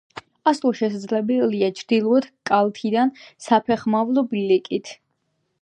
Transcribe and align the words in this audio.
ასვლა 0.51 0.71
შესაძლებელია 0.79 1.69
ჩრდილოეთ 1.81 2.27
კალთიდან, 2.53 3.15
საფეხმავლო 3.49 4.29
ბილიკით. 4.33 4.95